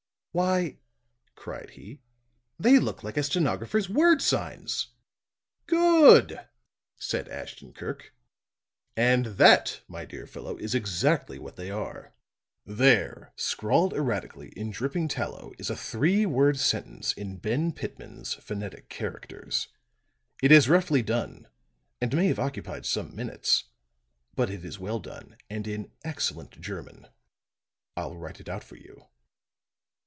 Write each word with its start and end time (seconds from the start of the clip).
"Why," 0.33 0.77
cried 1.35 1.71
he, 1.71 1.99
"they 2.57 2.79
look 2.79 3.03
like 3.03 3.17
a 3.17 3.23
stenographer's 3.23 3.89
word 3.89 4.21
signs." 4.21 4.93
"Good!" 5.67 6.47
said 6.95 7.27
Ashton 7.27 7.73
Kirk. 7.73 8.13
"And 8.95 9.25
that, 9.35 9.81
my 9.89 10.05
dear 10.05 10.25
fellow, 10.25 10.55
is 10.55 10.73
exactly 10.73 11.37
what 11.37 11.57
they 11.57 11.69
are. 11.69 12.13
There, 12.65 13.33
scrawled 13.35 13.91
erratically 13.93 14.53
in 14.55 14.69
dripping 14.71 15.09
tallow, 15.09 15.51
is 15.57 15.69
a 15.69 15.75
three 15.75 16.25
word 16.25 16.57
sentence 16.57 17.11
in 17.11 17.35
Benn 17.35 17.73
Pitman's 17.73 18.35
phonetic 18.35 18.87
characters. 18.87 19.67
It 20.41 20.53
is 20.53 20.69
roughly 20.69 21.01
done, 21.01 21.49
and 21.99 22.15
may 22.15 22.27
have 22.29 22.39
occupied 22.39 22.85
some 22.85 23.13
minutes; 23.13 23.65
but 24.33 24.49
it 24.49 24.63
is 24.63 24.79
well 24.79 24.99
done, 24.99 25.35
and 25.49 25.67
in 25.67 25.91
excellent 26.05 26.61
German. 26.61 27.09
I'll 27.97 28.15
write 28.15 28.39
it 28.39 28.47
out 28.47 28.63
for 28.63 28.77
you." 28.77 29.07